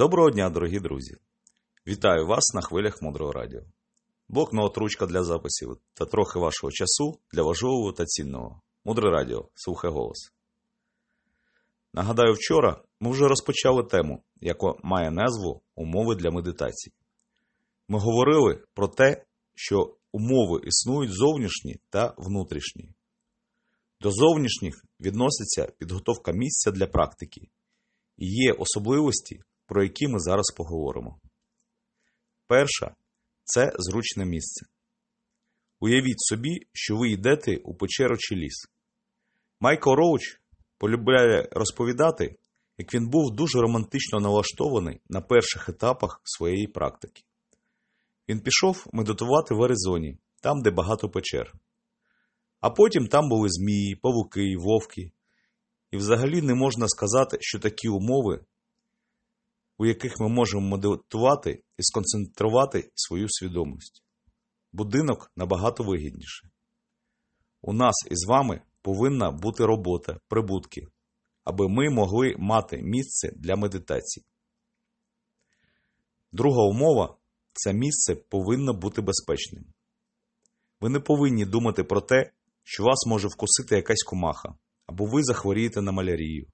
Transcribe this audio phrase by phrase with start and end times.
[0.00, 1.16] Доброго дня, дорогі друзі!
[1.86, 3.60] Вітаю вас на хвилях Мудрого Радіо.
[4.28, 8.60] Блокнот, ручка для записів та трохи вашого часу для важливого та цінного.
[8.84, 9.48] Мудре Радіо.
[9.54, 10.32] Слухай голос.
[11.92, 16.94] Нагадаю, вчора ми вже розпочали тему, яка має назву Умови для медитації.
[17.88, 22.88] Ми говорили про те, що умови існують зовнішні та внутрішні.
[24.00, 27.48] До зовнішніх відноситься підготовка місця для практики
[28.16, 31.20] і є особливості, про які ми зараз поговоримо.
[32.46, 32.94] Перша
[33.44, 34.66] це зручне місце.
[35.80, 38.66] Уявіть собі, що ви йдете у печеру чи ліс.
[39.60, 40.40] Майкл Роуч
[40.78, 42.36] полюбляє розповідати,
[42.78, 47.22] як він був дуже романтично налаштований на перших етапах своєї практики.
[48.28, 51.54] Він пішов медитувати в Аризоні, там, де багато печер.
[52.60, 55.12] А потім там були змії, павуки, вовки.
[55.90, 58.44] І взагалі не можна сказати, що такі умови,
[59.80, 64.04] у яких ми можемо медитувати і сконцентрувати свою свідомість.
[64.72, 66.48] Будинок набагато вигідніше.
[67.62, 70.86] У нас із вами повинна бути робота, прибутки,
[71.44, 74.26] аби ми могли мати місце для медитації.
[76.32, 77.16] Друга умова
[77.52, 79.64] це місце повинно бути безпечним.
[80.80, 82.32] Ви не повинні думати про те,
[82.64, 84.54] що вас може вкусити якась комаха,
[84.86, 86.46] або ви захворієте на малярію,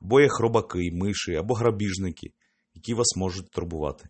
[0.00, 2.32] або є хробаки, миші, або грабіжники,
[2.74, 4.08] які вас можуть турбувати.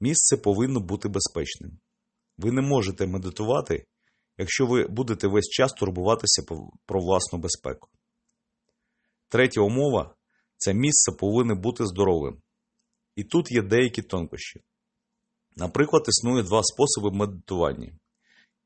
[0.00, 1.78] Місце повинно бути безпечним.
[2.38, 3.86] Ви не можете медитувати,
[4.38, 6.42] якщо ви будете весь час турбуватися
[6.86, 7.88] про власну безпеку.
[9.28, 10.14] Третя умова
[10.56, 12.42] це місце повинно бути здоровим.
[13.16, 14.60] І тут є деякі тонкощі.
[15.56, 17.98] Наприклад, існує два способи медитування.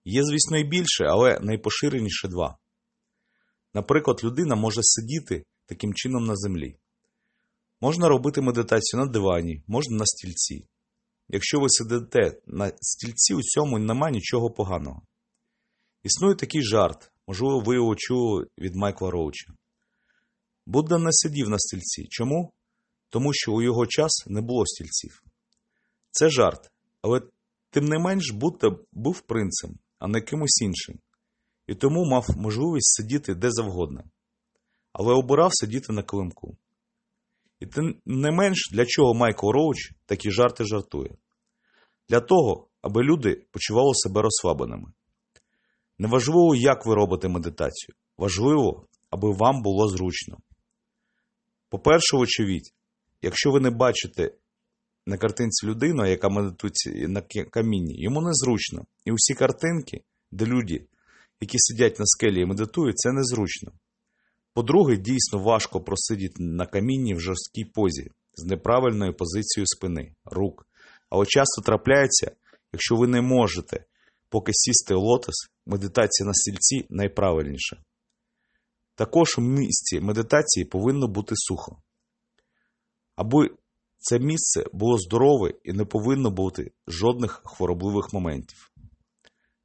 [0.04, 2.58] Є, звісно, і більше, але найпоширеніше два.
[3.74, 6.76] Наприклад, людина може сидіти таким чином на землі.
[7.80, 10.66] Можна робити медитацію на дивані, можна на стільці.
[11.28, 15.02] Якщо ви сидите на стільці, у цьому нема нічого поганого.
[16.02, 19.52] Існує такий жарт, можливо, ви його чули від Майкла Роуча.
[20.66, 22.06] Будда не сидів на стільці.
[22.10, 22.52] Чому?
[23.08, 25.22] Тому що у його час не було стільців.
[26.10, 26.70] Це жарт,
[27.02, 27.22] але
[27.70, 30.98] тим не менш Будда був принцем, а не кимось іншим,
[31.66, 34.04] і тому мав можливість сидіти де завгодно,
[34.92, 36.56] але обирав сидіти на килимку.
[37.60, 41.10] І тим не менш, для чого Майкл Роуч такі жарти жартує?
[42.08, 44.92] Для того, аби люди почували себе розслабленими.
[45.98, 50.38] Неважливо, як ви робите медитацію, важливо, аби вам було зручно.
[51.68, 52.72] По-перше, очевидь,
[53.22, 54.34] якщо ви не бачите
[55.06, 58.86] на картинці людину, яка медитує на камінні, йому незручно.
[59.04, 60.00] І усі картинки,
[60.30, 60.86] де люди,
[61.40, 63.72] які сидять на скелі і медитують, це незручно.
[64.54, 70.66] По-друге, дійсно важко просидіти на камінні в жорсткій позі з неправильною позицією спини, рук.
[71.10, 72.30] Але часто трапляється,
[72.72, 73.84] якщо ви не можете
[74.28, 75.34] поки сісти в лотос,
[75.66, 77.76] медитація на стільці найправильніша.
[78.94, 81.82] Також у місці медитації повинно бути сухо.
[83.16, 83.50] Аби
[83.98, 88.72] це місце було здорове і не повинно бути жодних хворобливих моментів.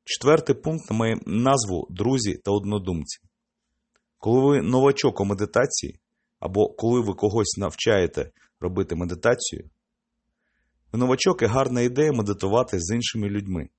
[0.04, 3.25] Четвертий пункт має назву друзі та однодумці.
[4.26, 6.00] Коли ви новачок у медитації,
[6.40, 9.70] або коли ви когось навчаєте робити медитацію,
[10.92, 13.70] ви новачок і гарна ідея медитувати з іншими людьми.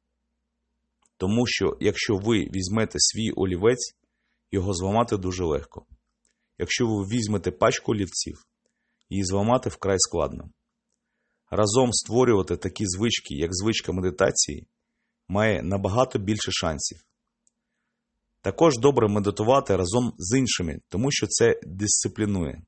[1.16, 3.96] Тому що, якщо ви візьмете свій олівець,
[4.52, 5.86] його зламати дуже легко.
[6.58, 8.46] Якщо ви візьмете пачку олівців,
[9.10, 10.50] її зламати вкрай складно.
[11.50, 14.66] Разом створювати такі звички, як звичка медитації,
[15.28, 17.06] має набагато більше шансів.
[18.46, 22.62] Також добре медитувати разом з іншими, тому що це дисциплінує.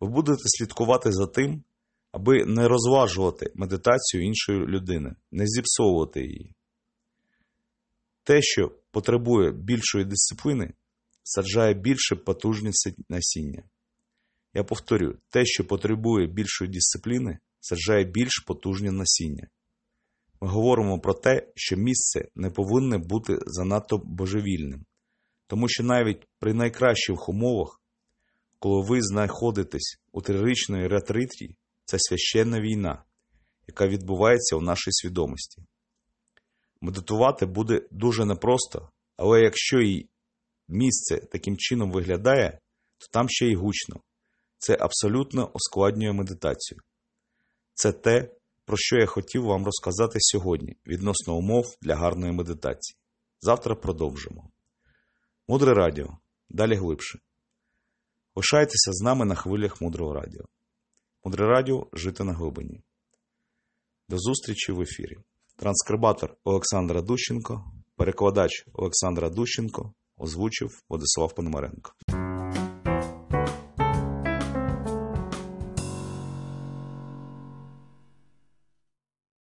[0.00, 1.64] Ви будете слідкувати за тим,
[2.12, 6.54] аби не розважувати медитацію іншої людини, не зіпсовувати її.
[8.24, 10.72] Те, що потребує більшої дисципліни,
[11.22, 13.62] саджає більше потужності насіння.
[14.54, 19.48] Я повторюю, те, що потребує більшої дисципліни, саджає більш потужне насіння.
[20.40, 24.84] Ми говоримо про те, що місце не повинне бути занадто божевільним,
[25.48, 27.80] тому що навіть при найкращих умовах,
[28.58, 33.02] коли ви знаходитесь у трирічної ретриті, це священна війна,
[33.66, 35.62] яка відбувається у нашій свідомості.
[36.80, 40.08] Медитувати буде дуже непросто, але якщо і
[40.68, 42.58] місце таким чином виглядає,
[42.98, 44.00] то там ще й гучно.
[44.58, 46.80] Це абсолютно ускладнює медитацію.
[47.74, 48.30] Це те,
[48.64, 52.96] про що я хотів вам розказати сьогодні відносно умов для гарної медитації.
[53.40, 54.50] Завтра продовжимо.
[55.50, 56.18] Мудре радіо.
[56.48, 57.18] Далі глибше.
[58.34, 60.44] Лишайтеся з нами на хвилях мудрого радіо.
[61.24, 62.82] Мудре радіо жити на глибині.
[64.08, 65.16] До зустрічі в ефірі.
[65.56, 71.92] Транскрибатор Олександра Дущенко, перекладач Олександра Дущенко, озвучив Владислав Пономаренко.